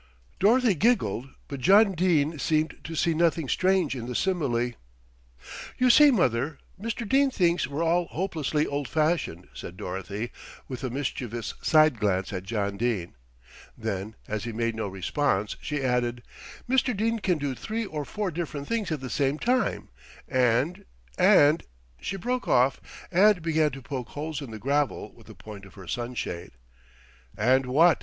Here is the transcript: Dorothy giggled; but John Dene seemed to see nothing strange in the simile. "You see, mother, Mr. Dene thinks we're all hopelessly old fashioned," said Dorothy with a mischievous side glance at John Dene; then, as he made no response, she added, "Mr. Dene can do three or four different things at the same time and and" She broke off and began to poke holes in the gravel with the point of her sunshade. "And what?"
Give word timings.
Dorothy 0.39 0.73
giggled; 0.73 1.29
but 1.47 1.59
John 1.59 1.91
Dene 1.93 2.39
seemed 2.39 2.79
to 2.85 2.95
see 2.95 3.13
nothing 3.13 3.47
strange 3.47 3.95
in 3.95 4.07
the 4.07 4.15
simile. 4.15 4.71
"You 5.77 5.91
see, 5.91 6.09
mother, 6.09 6.57
Mr. 6.81 7.07
Dene 7.07 7.29
thinks 7.29 7.67
we're 7.67 7.83
all 7.83 8.05
hopelessly 8.07 8.65
old 8.65 8.87
fashioned," 8.87 9.47
said 9.53 9.77
Dorothy 9.77 10.31
with 10.67 10.83
a 10.83 10.89
mischievous 10.89 11.53
side 11.61 11.99
glance 11.99 12.33
at 12.33 12.45
John 12.45 12.77
Dene; 12.77 13.13
then, 13.77 14.15
as 14.27 14.43
he 14.43 14.51
made 14.51 14.73
no 14.73 14.87
response, 14.87 15.55
she 15.61 15.83
added, 15.83 16.23
"Mr. 16.67 16.97
Dene 16.97 17.19
can 17.19 17.37
do 17.37 17.53
three 17.53 17.85
or 17.85 18.03
four 18.03 18.31
different 18.31 18.67
things 18.67 18.91
at 18.91 19.01
the 19.01 19.07
same 19.07 19.37
time 19.37 19.89
and 20.27 20.83
and" 21.15 21.63
She 22.01 22.15
broke 22.15 22.47
off 22.47 22.81
and 23.11 23.43
began 23.43 23.69
to 23.69 23.83
poke 23.83 24.09
holes 24.09 24.41
in 24.41 24.49
the 24.49 24.57
gravel 24.57 25.13
with 25.13 25.27
the 25.27 25.35
point 25.35 25.63
of 25.63 25.75
her 25.75 25.85
sunshade. 25.87 26.53
"And 27.37 27.67
what?" 27.67 27.99